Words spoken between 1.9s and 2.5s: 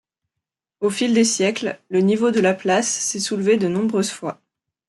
niveau de